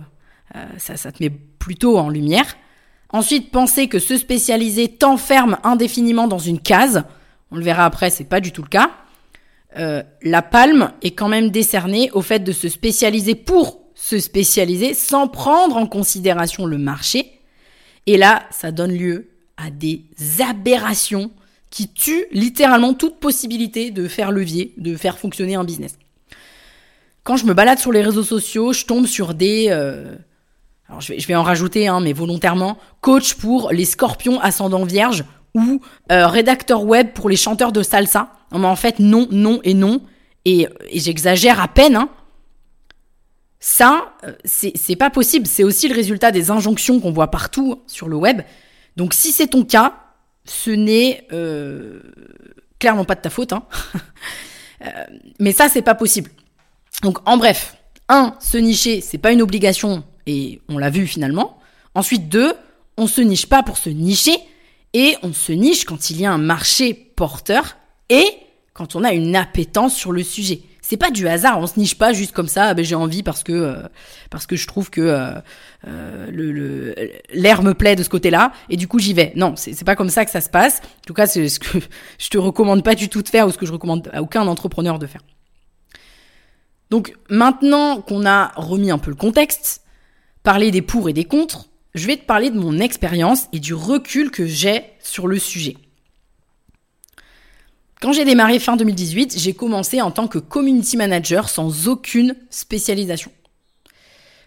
euh, 0.57 0.65
ça, 0.77 1.09
te 1.09 1.23
met 1.23 1.29
plutôt 1.29 1.97
en 1.97 2.09
lumière. 2.09 2.57
Ensuite, 3.13 3.49
penser 3.49 3.87
que 3.87 3.97
se 3.97 4.17
spécialiser 4.17 4.89
t'enferme 4.89 5.57
indéfiniment 5.63 6.27
dans 6.27 6.37
une 6.37 6.59
case. 6.59 7.03
On 7.49 7.55
le 7.55 7.63
verra 7.63 7.85
après, 7.85 8.09
c'est 8.09 8.25
pas 8.25 8.41
du 8.41 8.51
tout 8.51 8.61
le 8.61 8.67
cas. 8.67 8.91
Euh, 9.77 10.03
la 10.21 10.41
palme 10.41 10.91
est 11.01 11.11
quand 11.11 11.29
même 11.29 11.49
décernée 11.49 12.11
au 12.11 12.21
fait 12.21 12.39
de 12.39 12.51
se 12.51 12.67
spécialiser 12.67 13.35
pour 13.35 13.79
se 13.95 14.19
spécialiser 14.19 14.93
sans 14.93 15.29
prendre 15.29 15.77
en 15.77 15.87
considération 15.87 16.65
le 16.65 16.77
marché. 16.77 17.39
Et 18.05 18.17
là, 18.17 18.43
ça 18.51 18.73
donne 18.73 18.91
lieu 18.91 19.29
à 19.55 19.69
des 19.69 20.03
aberrations 20.45 21.31
qui 21.69 21.87
tuent 21.87 22.25
littéralement 22.33 22.93
toute 22.93 23.21
possibilité 23.21 23.91
de 23.91 24.09
faire 24.09 24.33
levier, 24.33 24.73
de 24.75 24.97
faire 24.97 25.17
fonctionner 25.17 25.55
un 25.55 25.63
business 25.63 25.97
quand 27.27 27.35
je 27.35 27.45
me 27.45 27.53
balade 27.53 27.77
sur 27.77 27.91
les 27.91 28.01
réseaux 28.01 28.23
sociaux, 28.23 28.71
je 28.71 28.85
tombe 28.85 29.05
sur 29.05 29.33
des... 29.33 29.67
Euh, 29.69 30.15
alors 30.87 31.01
je 31.01 31.13
vais, 31.13 31.35
en 31.35 31.43
rajouter, 31.43 31.89
hein, 31.89 31.99
mais 31.99 32.13
volontairement, 32.13 32.77
coach 33.01 33.33
pour 33.33 33.73
les 33.73 33.83
scorpions 33.83 34.39
ascendant 34.39 34.85
vierge 34.85 35.25
ou 35.53 35.81
euh, 36.09 36.25
rédacteur 36.27 36.85
web 36.85 37.09
pour 37.11 37.27
les 37.27 37.35
chanteurs 37.35 37.73
de 37.73 37.83
salsa. 37.83 38.31
Non, 38.53 38.59
mais 38.59 38.67
en 38.67 38.77
fait, 38.77 38.99
non, 38.99 39.27
non 39.29 39.59
et 39.65 39.73
non. 39.73 39.99
Et, 40.45 40.69
j'exagère 40.93 41.59
à 41.59 41.67
peine. 41.67 41.97
Hein. 41.97 42.07
Ça, 43.59 44.13
euh, 44.23 44.31
c'est 44.45 44.95
pas 44.95 45.09
possible. 45.09 45.47
C'est 45.47 45.65
aussi 45.65 45.89
le 45.89 45.95
résultat 45.95 46.31
des 46.31 46.49
injonctions 46.49 47.01
qu'on 47.01 47.11
voit 47.11 47.29
partout 47.29 47.81
sur 47.87 48.07
le 48.07 48.15
web. 48.15 48.41
Donc 48.95 49.13
si 49.13 49.33
c'est 49.33 49.47
ton 49.47 49.65
cas, 49.65 49.95
ce 50.45 50.71
n'est 50.71 51.27
clairement 52.79 53.03
pas 53.03 53.15
de 53.15 53.21
ta 53.21 53.29
faute. 53.29 53.51
Hein. 53.51 53.65
mais 55.41 55.51
ça, 55.51 55.67
c'est 55.67 55.81
pas 55.81 55.95
possible. 55.95 56.31
Donc 57.03 57.19
en 57.25 57.37
bref, 57.37 57.77
un, 58.09 58.35
se 58.39 58.57
nicher, 58.57 59.01
c'est 59.01 59.17
pas 59.17 59.31
une 59.31 59.41
obligation 59.41 60.03
et 60.25 60.61
on 60.69 60.77
l'a 60.77 60.89
vu 60.89 61.07
finalement. 61.07 61.59
Ensuite, 61.93 62.29
deux, 62.29 62.53
on 62.97 63.07
se 63.07 63.21
niche 63.21 63.47
pas 63.47 63.63
pour 63.63 63.77
se 63.77 63.89
nicher 63.89 64.37
et 64.93 65.15
on 65.23 65.33
se 65.33 65.51
niche 65.51 65.85
quand 65.85 66.09
il 66.09 66.19
y 66.21 66.25
a 66.25 66.31
un 66.31 66.37
marché 66.37 66.93
porteur 66.93 67.77
et 68.09 68.25
quand 68.73 68.95
on 68.95 69.03
a 69.03 69.11
une 69.13 69.35
appétence 69.35 69.95
sur 69.95 70.11
le 70.11 70.23
sujet. 70.23 70.61
C'est 70.81 70.97
pas 70.97 71.11
du 71.11 71.27
hasard, 71.27 71.59
on 71.59 71.67
se 71.67 71.77
niche 71.77 71.97
pas 71.97 72.13
juste 72.13 72.31
comme 72.31 72.47
ça. 72.47 72.67
Ah 72.67 72.73
ben 72.73 72.85
j'ai 72.85 72.95
envie 72.95 73.21
parce 73.21 73.43
que 73.43 73.51
euh, 73.51 73.75
parce 74.29 74.45
que 74.45 74.55
je 74.55 74.65
trouve 74.67 74.89
que 74.89 75.01
euh, 75.01 75.31
euh, 75.85 76.27
le 76.31 76.95
l'air 77.33 77.61
me 77.61 77.73
plaît 77.73 77.97
de 77.97 78.03
ce 78.03 78.09
côté-là 78.09 78.53
et 78.69 78.77
du 78.77 78.87
coup 78.87 78.97
j'y 78.97 79.13
vais. 79.13 79.33
Non, 79.35 79.55
c'est 79.57 79.83
pas 79.83 79.97
comme 79.97 80.09
ça 80.09 80.23
que 80.23 80.31
ça 80.31 80.39
se 80.39 80.49
passe. 80.49 80.79
En 80.79 81.05
tout 81.05 81.13
cas, 81.13 81.27
c'est 81.27 81.49
ce 81.49 81.59
que 81.59 81.79
je 82.19 82.29
te 82.29 82.37
recommande 82.37 82.83
pas 82.83 82.95
du 82.95 83.09
tout 83.09 83.21
de 83.21 83.27
faire 83.27 83.47
ou 83.47 83.51
ce 83.51 83.57
que 83.57 83.65
je 83.65 83.73
recommande 83.73 84.09
à 84.13 84.21
aucun 84.21 84.47
entrepreneur 84.47 84.97
de 84.97 85.07
faire. 85.07 85.21
Donc 86.89 87.15
maintenant 87.29 88.01
qu'on 88.01 88.25
a 88.25 88.51
remis 88.55 88.91
un 88.91 88.97
peu 88.97 89.11
le 89.11 89.15
contexte, 89.15 89.81
parler 90.43 90.71
des 90.71 90.81
pour 90.81 91.09
et 91.09 91.13
des 91.13 91.25
contre, 91.25 91.67
je 91.93 92.07
vais 92.07 92.17
te 92.17 92.25
parler 92.25 92.49
de 92.49 92.59
mon 92.59 92.79
expérience 92.79 93.47
et 93.53 93.59
du 93.59 93.73
recul 93.73 94.31
que 94.31 94.45
j'ai 94.45 94.83
sur 94.99 95.27
le 95.27 95.39
sujet. 95.39 95.75
Quand 97.99 98.13
j'ai 98.13 98.25
démarré 98.25 98.59
fin 98.59 98.77
2018, 98.77 99.39
j'ai 99.39 99.53
commencé 99.53 100.01
en 100.01 100.11
tant 100.11 100.27
que 100.27 100.37
community 100.37 100.97
manager 100.97 101.49
sans 101.49 101.87
aucune 101.87 102.35
spécialisation. 102.51 103.31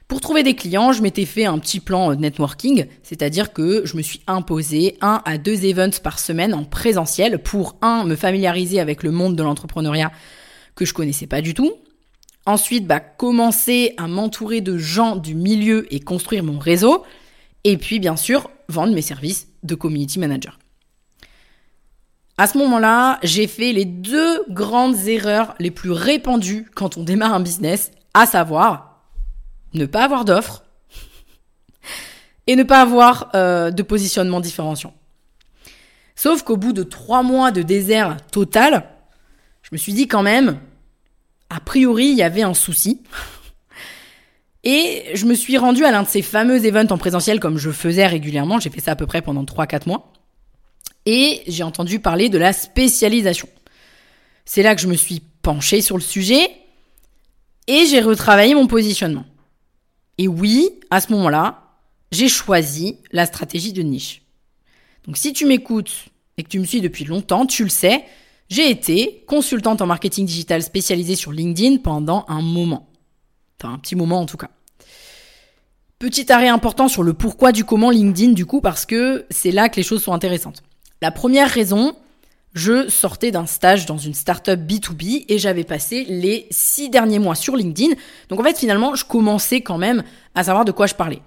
Pour 0.06 0.20
trouver 0.20 0.42
des 0.42 0.54
clients, 0.54 0.92
je 0.92 1.02
m'étais 1.02 1.24
fait 1.24 1.44
un 1.44 1.58
petit 1.58 1.80
plan 1.80 2.14
networking, 2.14 2.86
c'est-à-dire 3.02 3.52
que 3.52 3.82
je 3.84 3.96
me 3.96 4.02
suis 4.02 4.20
imposé 4.26 4.96
un 5.00 5.22
à 5.24 5.38
deux 5.38 5.64
events 5.64 6.00
par 6.02 6.18
semaine 6.18 6.54
en 6.54 6.64
présentiel 6.64 7.40
pour 7.40 7.76
un 7.82 8.04
me 8.04 8.16
familiariser 8.16 8.80
avec 8.80 9.02
le 9.02 9.10
monde 9.10 9.36
de 9.36 9.42
l'entrepreneuriat 9.42 10.10
que 10.74 10.84
je 10.84 10.94
connaissais 10.94 11.26
pas 11.26 11.42
du 11.42 11.54
tout, 11.54 11.72
Ensuite, 12.46 12.86
bah, 12.86 13.00
commencer 13.00 13.94
à 13.96 14.08
m'entourer 14.08 14.60
de 14.60 14.78
gens 14.78 15.16
du 15.16 15.34
milieu 15.34 15.86
et 15.94 16.00
construire 16.00 16.42
mon 16.42 16.58
réseau. 16.58 17.04
Et 17.64 17.76
puis, 17.76 18.00
bien 18.00 18.16
sûr, 18.16 18.50
vendre 18.68 18.94
mes 18.94 19.02
services 19.02 19.48
de 19.62 19.74
community 19.74 20.18
manager. 20.18 20.58
À 22.38 22.46
ce 22.46 22.56
moment-là, 22.56 23.18
j'ai 23.22 23.46
fait 23.46 23.72
les 23.72 23.84
deux 23.84 24.42
grandes 24.48 25.06
erreurs 25.06 25.54
les 25.58 25.70
plus 25.70 25.90
répandues 25.90 26.66
quand 26.74 26.96
on 26.96 27.04
démarre 27.04 27.34
un 27.34 27.40
business, 27.40 27.90
à 28.14 28.24
savoir 28.24 29.02
ne 29.74 29.84
pas 29.84 30.04
avoir 30.04 30.24
d'offres 30.24 30.64
et 32.46 32.56
ne 32.56 32.62
pas 32.62 32.80
avoir 32.80 33.30
euh, 33.34 33.70
de 33.70 33.82
positionnement 33.82 34.40
différenciant. 34.40 34.94
Sauf 36.16 36.42
qu'au 36.42 36.56
bout 36.56 36.72
de 36.72 36.82
trois 36.82 37.22
mois 37.22 37.50
de 37.50 37.60
désert 37.60 38.16
total, 38.30 38.88
je 39.62 39.68
me 39.72 39.76
suis 39.76 39.92
dit 39.92 40.08
quand 40.08 40.22
même, 40.22 40.58
a 41.50 41.60
priori, 41.60 42.06
il 42.06 42.16
y 42.16 42.22
avait 42.22 42.42
un 42.42 42.54
souci. 42.54 43.02
Et 44.62 45.04
je 45.14 45.26
me 45.26 45.34
suis 45.34 45.58
rendue 45.58 45.84
à 45.84 45.90
l'un 45.90 46.02
de 46.02 46.08
ces 46.08 46.22
fameux 46.22 46.64
events 46.64 46.90
en 46.90 46.98
présentiel 46.98 47.40
comme 47.40 47.58
je 47.58 47.70
faisais 47.70 48.06
régulièrement. 48.06 48.60
J'ai 48.60 48.70
fait 48.70 48.80
ça 48.80 48.92
à 48.92 48.96
peu 48.96 49.06
près 49.06 49.22
pendant 49.22 49.44
3-4 49.44 49.88
mois. 49.88 50.12
Et 51.06 51.42
j'ai 51.46 51.62
entendu 51.62 51.98
parler 51.98 52.28
de 52.28 52.38
la 52.38 52.52
spécialisation. 52.52 53.48
C'est 54.44 54.62
là 54.62 54.74
que 54.74 54.80
je 54.80 54.86
me 54.86 54.94
suis 54.94 55.22
penchée 55.42 55.80
sur 55.80 55.96
le 55.96 56.02
sujet 56.02 56.50
et 57.66 57.86
j'ai 57.86 58.00
retravaillé 58.00 58.54
mon 58.54 58.66
positionnement. 58.66 59.24
Et 60.18 60.28
oui, 60.28 60.68
à 60.90 61.00
ce 61.00 61.10
moment-là, 61.12 61.62
j'ai 62.12 62.28
choisi 62.28 62.98
la 63.12 63.26
stratégie 63.26 63.72
de 63.72 63.82
niche. 63.82 64.22
Donc 65.06 65.16
si 65.16 65.32
tu 65.32 65.46
m'écoutes 65.46 66.06
et 66.36 66.42
que 66.42 66.48
tu 66.48 66.58
me 66.58 66.64
suis 66.64 66.82
depuis 66.82 67.04
longtemps, 67.04 67.46
tu 67.46 67.64
le 67.64 67.70
sais, 67.70 68.04
j'ai 68.50 68.68
été 68.68 69.24
consultante 69.26 69.80
en 69.80 69.86
marketing 69.86 70.26
digital 70.26 70.62
spécialisée 70.62 71.14
sur 71.14 71.32
LinkedIn 71.32 71.78
pendant 71.78 72.24
un 72.28 72.42
moment. 72.42 72.88
Enfin, 73.58 73.74
un 73.74 73.78
petit 73.78 73.94
moment 73.94 74.20
en 74.20 74.26
tout 74.26 74.36
cas. 74.36 74.50
Petit 76.00 76.32
arrêt 76.32 76.48
important 76.48 76.88
sur 76.88 77.02
le 77.02 77.14
pourquoi 77.14 77.52
du 77.52 77.64
comment 77.64 77.90
LinkedIn 77.90 78.32
du 78.32 78.46
coup 78.46 78.60
parce 78.60 78.86
que 78.86 79.26
c'est 79.30 79.52
là 79.52 79.68
que 79.68 79.76
les 79.76 79.82
choses 79.82 80.02
sont 80.02 80.12
intéressantes. 80.12 80.62
La 81.00 81.12
première 81.12 81.48
raison, 81.48 81.94
je 82.52 82.88
sortais 82.88 83.30
d'un 83.30 83.46
stage 83.46 83.86
dans 83.86 83.98
une 83.98 84.14
startup 84.14 84.58
B2B 84.58 85.26
et 85.28 85.38
j'avais 85.38 85.64
passé 85.64 86.04
les 86.08 86.46
six 86.50 86.90
derniers 86.90 87.18
mois 87.18 87.36
sur 87.36 87.54
LinkedIn. 87.54 87.94
Donc 88.28 88.40
en 88.40 88.42
fait 88.42 88.58
finalement 88.58 88.96
je 88.96 89.04
commençais 89.04 89.60
quand 89.60 89.78
même 89.78 90.02
à 90.34 90.42
savoir 90.44 90.64
de 90.64 90.72
quoi 90.72 90.86
je 90.86 90.94
parlais. 90.94 91.20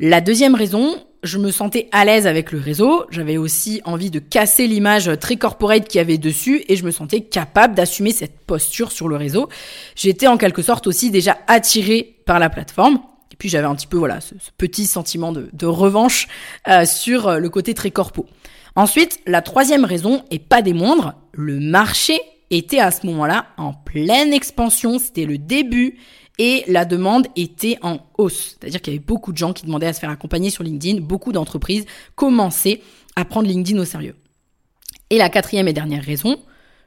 La 0.00 0.20
deuxième 0.20 0.54
raison, 0.54 0.94
je 1.22 1.38
me 1.38 1.50
sentais 1.50 1.88
à 1.92 2.04
l'aise 2.04 2.26
avec 2.26 2.52
le 2.52 2.60
réseau, 2.60 3.04
j'avais 3.10 3.36
aussi 3.36 3.80
envie 3.84 4.10
de 4.10 4.18
casser 4.18 4.66
l'image 4.66 5.10
très 5.20 5.36
corporate 5.36 5.88
qu'il 5.88 5.98
y 5.98 6.00
avait 6.00 6.18
dessus 6.18 6.64
et 6.68 6.76
je 6.76 6.84
me 6.84 6.90
sentais 6.90 7.22
capable 7.22 7.74
d'assumer 7.74 8.12
cette 8.12 8.38
posture 8.40 8.92
sur 8.92 9.08
le 9.08 9.16
réseau. 9.16 9.48
J'étais 9.96 10.26
en 10.26 10.36
quelque 10.36 10.62
sorte 10.62 10.86
aussi 10.86 11.10
déjà 11.10 11.38
attirée 11.46 12.16
par 12.24 12.38
la 12.38 12.50
plateforme. 12.50 13.00
Et 13.32 13.36
puis 13.36 13.48
j'avais 13.48 13.66
un 13.66 13.74
petit 13.74 13.86
peu 13.86 13.98
voilà 13.98 14.20
ce, 14.20 14.34
petit 14.56 14.86
sentiment 14.86 15.32
de, 15.32 15.66
revanche 15.66 16.28
euh, 16.68 16.84
sur 16.84 17.28
euh, 17.28 17.38
le 17.38 17.48
côté 17.50 17.74
très 17.74 17.90
corpo. 17.90 18.26
Ensuite, 18.76 19.18
la 19.26 19.42
troisième 19.42 19.84
raison, 19.84 20.24
et 20.30 20.38
pas 20.38 20.62
des 20.62 20.72
moindres, 20.72 21.14
le 21.32 21.58
marché 21.58 22.20
était 22.50 22.78
à 22.78 22.90
ce 22.90 23.06
moment-là 23.06 23.46
en 23.56 23.72
pleine 23.72 24.32
expansion, 24.32 24.98
c'était 24.98 25.24
le 25.24 25.36
début 25.36 25.98
et 26.38 26.64
la 26.68 26.84
demande 26.84 27.26
était 27.36 27.78
en 27.82 27.98
hausse. 28.16 28.56
C'est-à-dire 28.58 28.80
qu'il 28.80 28.92
y 28.92 28.96
avait 28.96 29.04
beaucoup 29.04 29.32
de 29.32 29.38
gens 29.38 29.52
qui 29.52 29.66
demandaient 29.66 29.88
à 29.88 29.92
se 29.92 30.00
faire 30.00 30.10
accompagner 30.10 30.50
sur 30.50 30.62
LinkedIn, 30.64 31.00
beaucoup 31.00 31.32
d'entreprises 31.32 31.84
commençaient 32.14 32.80
à 33.16 33.24
prendre 33.24 33.48
LinkedIn 33.48 33.78
au 33.80 33.84
sérieux. 33.84 34.16
Et 35.10 35.18
la 35.18 35.28
quatrième 35.28 35.68
et 35.68 35.72
dernière 35.72 36.04
raison, 36.04 36.38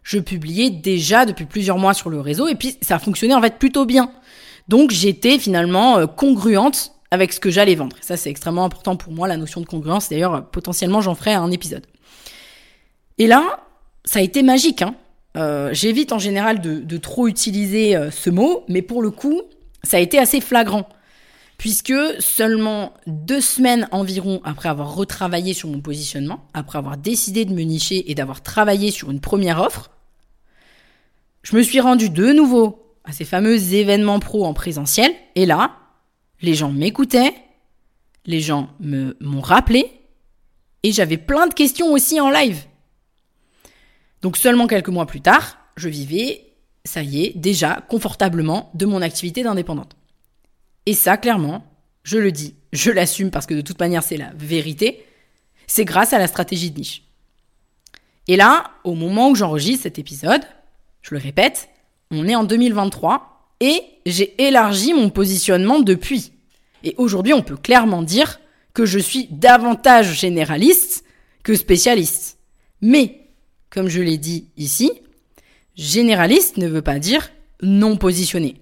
je 0.03 0.20
publiais 0.20 0.70
déjà 0.70 1.25
depuis 1.25 1.46
plusieurs 1.46 1.77
mois 1.77 1.93
sur 1.93 2.10
le 2.10 2.22
réseau 2.22 2.48
et 2.48 2.55
puis 2.55 2.77
ça 2.81 2.98
fonctionnait 3.00 3.34
en 3.34 3.41
fait 3.41 3.58
plutôt 3.58 3.86
bien. 3.86 4.12
Donc 4.67 4.91
j'étais 4.91 5.38
finalement 5.38 5.98
euh, 5.98 6.08
congruente 6.08 6.93
avec 7.12 7.34
ce 7.34 7.41
que 7.41 7.50
j'allais 7.50 7.75
vendre. 7.75 7.98
ça 8.00 8.15
c'est 8.15 8.29
extrêmement 8.29 8.63
important 8.63 8.96
pour 8.96 9.12
moi, 9.12 9.27
la 9.27 9.38
notion 9.38 9.60
de 9.60 9.65
congruence. 9.65 10.10
D'ailleurs, 10.10 10.50
potentiellement 10.50 11.01
j'en 11.01 11.13
ferai 11.13 11.34
un 11.34 11.51
épisode. 11.51 11.86
Et 13.17 13.27
là, 13.27 13.65
ça 14.05 14.20
a 14.20 14.22
été 14.22 14.43
magique. 14.43 14.81
Hein 14.81 14.96
euh, 15.38 15.69
j'évite 15.73 16.11
en 16.11 16.19
général 16.19 16.59
de, 16.59 16.97
trop 16.97 17.27
utiliser 17.27 17.95
euh, 17.95 18.11
ce 18.11 18.29
mot, 18.29 18.63
mais 18.67 18.81
pour 18.81 19.01
le 19.01 19.11
coup, 19.11 19.41
ça 19.83 19.97
a 19.97 20.00
été 20.00 20.17
assez 20.17 20.41
flagrant. 20.41 20.88
Puisque 21.57 21.93
seulement 22.19 22.93
deux 23.05 23.39
semaines 23.39 23.88
environ 23.91 24.41
après 24.43 24.67
avoir 24.67 24.95
retravaillé 24.95 25.53
sur 25.53 25.69
mon 25.69 25.79
positionnement, 25.79 26.45
après 26.53 26.79
avoir 26.79 26.97
décidé 26.97 27.45
de 27.45 27.53
me 27.53 27.61
nicher 27.61 28.09
et 28.09 28.15
d'avoir 28.15 28.41
travaillé 28.41 28.89
sur 28.89 29.11
une 29.11 29.19
première 29.19 29.61
offre, 29.61 29.91
je 31.43 31.55
me 31.55 31.61
suis 31.61 31.79
rendu 31.79 32.09
de 32.09 32.33
nouveau 32.33 32.95
à 33.03 33.11
ces 33.11 33.25
fameux 33.25 33.73
événements 33.73 34.19
pro 34.19 34.45
en 34.45 34.53
présentiel. 34.53 35.11
Et 35.35 35.45
là, 35.45 35.77
les 36.41 36.55
gens 36.55 36.71
m'écoutaient, 36.71 37.33
les 38.25 38.41
gens 38.41 38.69
m'ont 38.79 39.41
rappelé, 39.41 39.91
et 40.83 40.91
j'avais 40.91 41.17
plein 41.17 41.47
de 41.47 41.53
questions 41.53 41.91
aussi 41.91 42.19
en 42.19 42.31
live. 42.31 42.63
Donc 44.21 44.37
seulement 44.37 44.67
quelques 44.67 44.89
mois 44.89 45.05
plus 45.05 45.21
tard, 45.21 45.57
je 45.75 45.89
vivais, 45.89 46.45
ça 46.85 47.01
y 47.01 47.23
est, 47.23 47.37
déjà 47.37 47.83
confortablement 47.87 48.71
de 48.73 48.85
mon 48.85 49.01
activité 49.01 49.43
d'indépendante. 49.43 49.95
Et 50.85 50.93
ça, 50.93 51.17
clairement, 51.17 51.65
je 52.03 52.17
le 52.17 52.31
dis, 52.31 52.55
je 52.73 52.91
l'assume 52.91 53.31
parce 53.31 53.45
que 53.45 53.53
de 53.53 53.61
toute 53.61 53.79
manière 53.79 54.03
c'est 54.03 54.17
la 54.17 54.31
vérité, 54.35 55.05
c'est 55.67 55.85
grâce 55.85 56.13
à 56.13 56.19
la 56.19 56.27
stratégie 56.27 56.71
de 56.71 56.79
niche. 56.79 57.03
Et 58.27 58.35
là, 58.35 58.71
au 58.83 58.93
moment 58.93 59.29
où 59.29 59.35
j'enregistre 59.35 59.83
cet 59.83 59.99
épisode, 59.99 60.41
je 61.01 61.15
le 61.15 61.21
répète, 61.21 61.69
on 62.11 62.27
est 62.27 62.35
en 62.35 62.43
2023 62.43 63.49
et 63.59 63.81
j'ai 64.05 64.41
élargi 64.41 64.93
mon 64.93 65.09
positionnement 65.09 65.79
depuis. 65.79 66.33
Et 66.83 66.95
aujourd'hui, 66.97 67.33
on 67.33 67.41
peut 67.41 67.57
clairement 67.57 68.01
dire 68.01 68.39
que 68.73 68.85
je 68.85 68.99
suis 68.99 69.27
davantage 69.31 70.19
généraliste 70.19 71.03
que 71.43 71.55
spécialiste. 71.55 72.37
Mais 72.81 73.20
comme 73.71 73.87
je 73.87 74.01
l'ai 74.01 74.17
dit 74.17 74.45
ici, 74.57 74.91
généraliste 75.75 76.57
ne 76.57 76.67
veut 76.67 76.83
pas 76.83 76.99
dire 76.99 77.31
non 77.63 77.97
positionné. 77.97 78.57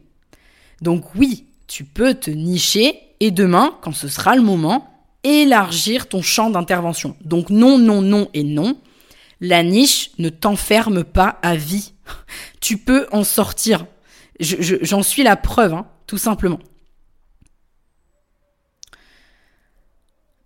Donc 0.81 1.15
oui, 1.15 1.45
tu 1.67 1.83
peux 1.83 2.13
te 2.13 2.31
nicher 2.31 2.97
et 3.19 3.31
demain, 3.31 3.77
quand 3.81 3.91
ce 3.91 4.07
sera 4.07 4.35
le 4.35 4.41
moment, 4.41 4.87
élargir 5.23 6.07
ton 6.07 6.21
champ 6.21 6.49
d'intervention. 6.49 7.17
Donc 7.25 7.49
non, 7.49 7.77
non, 7.77 8.01
non 8.01 8.29
et 8.33 8.43
non. 8.43 8.77
La 9.41 9.63
niche 9.63 10.11
ne 10.19 10.29
t'enferme 10.29 11.03
pas 11.03 11.39
à 11.41 11.55
vie. 11.55 11.93
Tu 12.59 12.77
peux 12.77 13.07
en 13.13 13.23
sortir. 13.23 13.85
J'en 14.39 15.01
suis 15.01 15.23
la 15.23 15.37
preuve, 15.37 15.73
hein, 15.73 15.87
tout 16.07 16.17
simplement. 16.17 16.59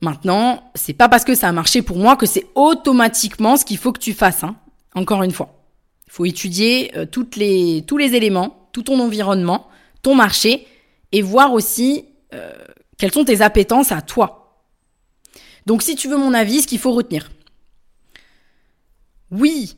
Maintenant, 0.03 0.69
c'est 0.75 0.91
pas 0.91 1.07
parce 1.07 1.23
que 1.23 1.33
ça 1.33 1.47
a 1.47 1.53
marché 1.53 1.81
pour 1.81 1.95
moi 1.95 2.17
que 2.17 2.25
c'est 2.25 2.45
automatiquement 2.55 3.55
ce 3.55 3.63
qu'il 3.63 3.77
faut 3.77 3.93
que 3.93 4.01
tu 4.01 4.13
fasses. 4.13 4.43
Hein. 4.43 4.57
Encore 4.95 5.23
une 5.23 5.31
fois, 5.31 5.63
il 6.07 6.11
faut 6.11 6.25
étudier 6.25 6.91
euh, 6.97 7.05
tous 7.05 7.29
les 7.37 8.13
éléments, 8.13 8.67
tout 8.73 8.83
ton 8.83 8.99
environnement, 8.99 9.69
ton 10.01 10.13
marché, 10.13 10.67
et 11.13 11.21
voir 11.21 11.53
aussi 11.53 12.03
euh, 12.33 12.51
quelles 12.97 13.13
sont 13.13 13.23
tes 13.23 13.39
appétences 13.39 13.93
à 13.93 14.01
toi. 14.01 14.65
Donc, 15.67 15.81
si 15.81 15.95
tu 15.95 16.09
veux 16.09 16.17
mon 16.17 16.33
avis, 16.33 16.63
ce 16.63 16.67
qu'il 16.67 16.79
faut 16.79 16.91
retenir. 16.91 17.31
Oui, 19.31 19.77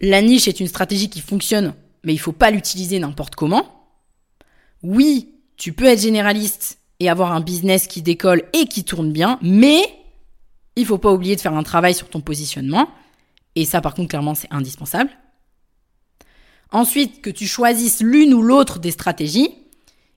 la 0.00 0.22
niche 0.22 0.46
est 0.46 0.60
une 0.60 0.68
stratégie 0.68 1.10
qui 1.10 1.20
fonctionne, 1.20 1.74
mais 2.04 2.14
il 2.14 2.18
faut 2.18 2.30
pas 2.30 2.52
l'utiliser 2.52 3.00
n'importe 3.00 3.34
comment. 3.34 3.90
Oui, 4.84 5.34
tu 5.56 5.72
peux 5.72 5.86
être 5.86 6.00
généraliste 6.00 6.77
et 7.00 7.08
avoir 7.08 7.32
un 7.32 7.40
business 7.40 7.86
qui 7.86 8.02
décolle 8.02 8.42
et 8.52 8.66
qui 8.66 8.84
tourne 8.84 9.12
bien, 9.12 9.38
mais 9.42 9.82
il 10.76 10.86
faut 10.86 10.98
pas 10.98 11.12
oublier 11.12 11.36
de 11.36 11.40
faire 11.40 11.54
un 11.54 11.62
travail 11.62 11.94
sur 11.94 12.08
ton 12.08 12.20
positionnement. 12.20 12.88
Et 13.54 13.64
ça, 13.64 13.80
par 13.80 13.94
contre, 13.94 14.08
clairement, 14.08 14.34
c'est 14.34 14.52
indispensable. 14.52 15.10
Ensuite, 16.70 17.22
que 17.22 17.30
tu 17.30 17.46
choisisses 17.46 18.00
l'une 18.00 18.34
ou 18.34 18.42
l'autre 18.42 18.78
des 18.78 18.90
stratégies, 18.90 19.54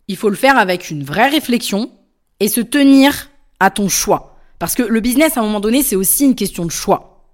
il 0.07 0.17
faut 0.17 0.29
le 0.29 0.35
faire 0.35 0.57
avec 0.57 0.89
une 0.89 1.03
vraie 1.03 1.29
réflexion 1.29 1.91
et 2.39 2.47
se 2.47 2.61
tenir 2.61 3.29
à 3.59 3.69
ton 3.69 3.87
choix. 3.87 4.37
Parce 4.59 4.75
que 4.75 4.83
le 4.83 4.99
business, 4.99 5.37
à 5.37 5.39
un 5.39 5.43
moment 5.43 5.59
donné, 5.59 5.81
c'est 5.81 5.95
aussi 5.95 6.25
une 6.25 6.35
question 6.35 6.65
de 6.65 6.71
choix. 6.71 7.25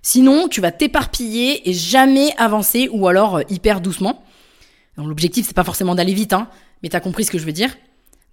Sinon, 0.00 0.48
tu 0.48 0.60
vas 0.60 0.70
t'éparpiller 0.70 1.68
et 1.68 1.72
jamais 1.72 2.34
avancer 2.36 2.88
ou 2.92 3.08
alors 3.08 3.38
euh, 3.38 3.42
hyper 3.48 3.80
doucement. 3.80 4.22
L'objectif, 4.96 5.46
c'est 5.46 5.56
pas 5.56 5.64
forcément 5.64 5.94
d'aller 5.94 6.14
vite, 6.14 6.34
hein, 6.34 6.48
mais 6.82 6.88
t'as 6.88 7.00
compris 7.00 7.24
ce 7.24 7.30
que 7.30 7.38
je 7.38 7.46
veux 7.46 7.52
dire. 7.52 7.74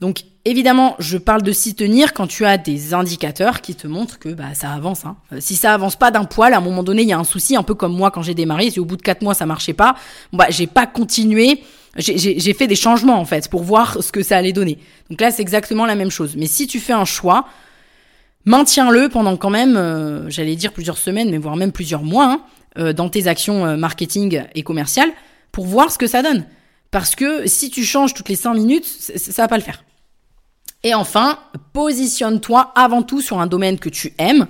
Donc 0.02 0.24
évidemment, 0.46 0.96
je 0.98 1.20
parle 1.20 1.44
de 1.44 1.52
s'y 1.52 1.76
tenir 1.76 2.14
quand 2.14 2.26
tu 2.26 2.44
as 2.44 2.58
des 2.58 2.96
indicateurs 2.96 3.62
qui 3.62 3.76
te 3.76 3.86
montrent 3.86 4.18
que 4.18 4.30
bah, 4.30 4.56
ça 4.56 4.72
avance. 4.72 5.06
Hein. 5.06 5.16
Euh, 5.32 5.38
si 5.40 5.56
ça 5.56 5.76
avance 5.76 5.96
pas 5.96 6.10
d'un 6.10 6.26
poil, 6.26 6.56
à 6.56 6.58
un 6.58 6.62
moment 6.62 6.82
donné, 6.82 7.04
il 7.04 7.08
y 7.08 7.14
a 7.14 7.20
un 7.20 7.24
souci, 7.24 7.56
un 7.56 7.62
peu 7.62 7.76
comme 7.76 7.96
moi 7.96 8.10
quand 8.10 8.24
j'ai 8.24 8.34
démarré. 8.34 8.72
Si 8.72 8.80
au 8.80 8.86
bout 8.86 8.98
de 8.98 9.04
quatre 9.04 9.22
mois 9.22 9.36
ça 9.36 9.46
marchait 9.46 9.74
pas, 9.74 9.96
bah 10.34 10.48
j'ai 10.50 10.66
pas 10.66 10.88
continué. 10.88 11.62
J'ai 11.98 12.54
fait 12.54 12.68
des 12.68 12.76
changements 12.76 13.20
en 13.20 13.26
fait 13.26 13.50
pour 13.50 13.64
voir 13.64 14.02
ce 14.02 14.12
que 14.12 14.24
ça 14.24 14.38
allait 14.38 14.54
donner. 14.54 14.80
Donc 15.10 15.22
là, 15.22 15.30
c'est 15.30 15.42
exactement 15.42 15.86
la 15.86 15.96
même 15.96 16.10
chose. 16.10 16.36
Mais 16.36 16.48
si 16.48 16.66
tu 16.66 16.80
fais 16.80 16.94
un 16.94 17.06
choix, 17.06 17.46
maintiens-le 18.46 19.10
pendant 19.10 19.36
quand 19.36 19.50
même, 19.50 19.76
euh, 19.76 20.30
j'allais 20.30 20.56
dire 20.56 20.72
plusieurs 20.72 20.98
semaines, 20.98 21.30
mais 21.30 21.38
voire 21.38 21.58
même 21.58 21.74
plusieurs 21.74 22.04
mois, 22.04 22.26
hein, 22.26 22.42
euh, 22.80 22.94
dans 22.94 23.10
tes 23.10 23.28
actions 23.28 23.78
marketing 23.78 24.44
et 24.56 24.64
commerciales, 24.64 25.12
pour 25.52 25.66
voir 25.66 25.92
ce 25.92 25.98
que 25.98 26.08
ça 26.08 26.24
donne. 26.24 26.46
Parce 26.92 27.14
que 27.14 27.46
si 27.46 27.70
tu 27.70 27.84
changes 27.84 28.14
toutes 28.14 28.30
les 28.30 28.36
cinq 28.36 28.54
minutes, 28.56 28.86
ça 28.86 29.44
va 29.44 29.48
pas 29.50 29.58
le 29.58 29.64
faire. 29.64 29.84
Et 30.84 30.94
enfin, 30.94 31.40
positionne-toi 31.74 32.72
avant 32.76 33.04
tout 33.04 33.22
sur 33.22 33.40
un 33.40 33.48
domaine 33.48 33.80
que 33.80 33.90
tu 33.90 34.14
aimes, 34.18 34.48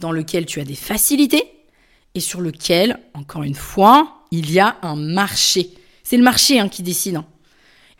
dans 0.00 0.10
lequel 0.10 0.46
tu 0.46 0.60
as 0.60 0.64
des 0.64 0.74
facilités 0.74 1.50
et 2.14 2.20
sur 2.20 2.40
lequel, 2.40 2.98
encore 3.14 3.42
une 3.42 3.54
fois, 3.54 4.24
il 4.30 4.50
y 4.50 4.58
a 4.58 4.76
un 4.82 4.96
marché. 4.96 5.70
C'est 6.02 6.16
le 6.16 6.24
marché 6.24 6.58
hein, 6.58 6.68
qui 6.68 6.82
décide. 6.82 7.16
Hein. 7.16 7.26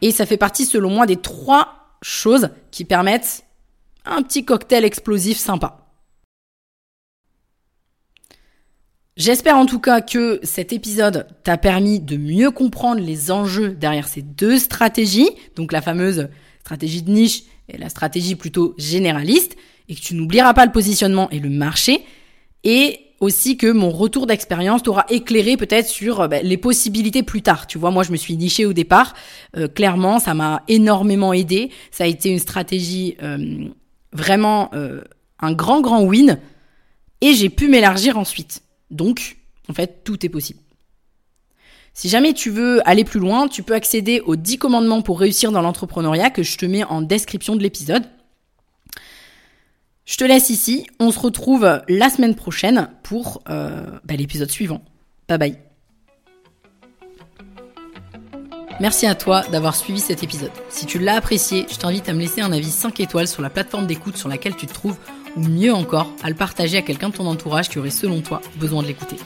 Et 0.03 0.11
ça 0.11 0.27
fait 0.27 0.37
partie, 0.37 0.67
selon 0.67 0.91
moi, 0.91 1.07
des 1.07 1.17
trois 1.17 1.97
choses 2.03 2.51
qui 2.71 2.85
permettent 2.85 3.45
un 4.05 4.23
petit 4.23 4.45
cocktail 4.45 4.85
explosif 4.85 5.39
sympa. 5.39 5.85
J'espère 9.17 9.57
en 9.57 9.65
tout 9.65 9.79
cas 9.79 10.01
que 10.01 10.41
cet 10.43 10.73
épisode 10.73 11.29
t'a 11.45 11.57
permis 11.57 12.01
de 12.01 12.17
mieux 12.17 12.51
comprendre 12.51 13.01
les 13.01 13.31
enjeux 13.31 13.71
derrière 13.71 14.09
ces 14.09 14.23
deux 14.23 14.59
stratégies, 14.59 15.31
donc 15.55 15.71
la 15.71 15.81
fameuse 15.81 16.29
stratégie 16.65 17.03
de 17.03 17.11
niche 17.11 17.43
et 17.69 17.77
la 17.77 17.91
stratégie 17.91 18.37
plutôt 18.37 18.75
généraliste, 18.79 19.57
et 19.89 19.95
que 19.95 20.01
tu 20.01 20.15
n'oublieras 20.15 20.55
pas 20.55 20.65
le 20.65 20.73
positionnement 20.73 21.29
et 21.31 21.39
le 21.39 21.51
marché, 21.51 22.01
et 22.65 23.01
aussi 23.21 23.59
que 23.59 23.71
mon 23.71 23.91
retour 23.91 24.27
d'expérience 24.27 24.83
t'aura 24.83 25.05
éclairé 25.11 25.57
peut-être 25.59 25.87
sur 25.87 26.21
euh, 26.21 26.29
bah, 26.29 26.43
les 26.43 26.57
possibilités 26.57 27.23
plus 27.23 27.43
tard. 27.43 27.67
Tu 27.67 27.79
vois, 27.79 27.91
moi 27.91 28.03
je 28.03 28.13
me 28.13 28.17
suis 28.17 28.37
nichée 28.37 28.65
au 28.65 28.73
départ, 28.73 29.15
euh, 29.57 29.69
clairement 29.69 30.19
ça 30.19 30.33
m'a 30.33 30.63
énormément 30.69 31.35
aidé, 31.35 31.71
ça 31.91 32.05
a 32.05 32.07
été 32.07 32.31
une 32.31 32.39
stratégie 32.39 33.17
euh, 33.23 33.69
vraiment 34.13 34.71
un 35.41 35.53
grand 35.53 35.81
grand 35.83 36.03
win, 36.03 36.39
et 37.21 37.35
j'ai 37.35 37.51
pu 37.51 37.69
m'élargir 37.69 38.17
ensuite. 38.17 38.63
Donc, 38.91 39.37
en 39.69 39.75
fait, 39.75 40.03
tout 40.05 40.25
est 40.25 40.29
possible. 40.29 40.61
Si 41.95 42.09
jamais 42.09 42.33
tu 42.33 42.51
veux 42.51 42.87
aller 42.89 43.05
plus 43.05 43.21
loin, 43.21 43.47
tu 43.47 43.63
peux 43.63 43.75
accéder 43.75 44.21
aux 44.21 44.35
10 44.35 44.59
commandements 44.59 45.01
pour 45.01 45.21
réussir 45.21 45.53
dans 45.53 45.63
l'entrepreneuriat 45.63 46.31
que 46.31 46.43
je 46.43 46.59
te 46.59 46.67
mets 46.67 46.83
en 46.83 47.03
description 47.03 47.55
de 47.55 47.63
l'épisode. 47.63 48.03
Je 50.05 50.17
te 50.17 50.25
laisse 50.25 50.51
ici. 50.51 50.87
On 50.99 51.13
se 51.13 51.21
retrouve 51.21 51.83
la 51.89 52.11
semaine 52.11 52.35
prochaine 52.35 52.91
pour 53.05 53.43
euh, 53.49 53.87
bah, 54.05 54.17
l'épisode 54.17 54.51
suivant. 54.51 54.83
Bye 55.29 55.39
bye. 55.39 55.59
Merci 58.81 59.07
à 59.07 59.15
toi 59.15 59.43
d'avoir 59.53 59.77
suivi 59.77 60.01
cet 60.01 60.25
épisode. 60.25 60.51
Si 60.69 60.87
tu 60.87 60.99
l'as 60.99 61.15
apprécié, 61.15 61.65
je 61.71 61.77
t'invite 61.77 62.09
à 62.09 62.13
me 62.13 62.19
laisser 62.19 62.41
un 62.41 62.51
avis 62.51 62.73
5 62.73 62.99
étoiles 62.99 63.29
sur 63.29 63.41
la 63.41 63.51
plateforme 63.51 63.87
d'écoute 63.87 64.17
sur 64.17 64.29
laquelle 64.29 64.57
tu 64.57 64.67
te 64.67 64.75
trouves, 64.75 64.97
ou 65.37 65.41
mieux 65.41 65.73
encore, 65.73 66.13
à 66.25 66.29
le 66.29 66.35
partager 66.35 66.77
à 66.77 66.83
quelqu'un 66.83 67.11
de 67.11 67.15
ton 67.15 67.27
entourage 67.27 67.69
qui 67.69 67.79
aurait 67.79 67.91
selon 67.91 68.21
toi 68.21 68.41
besoin 68.57 68.83
de 68.83 68.89
l'écouter. 68.89 69.17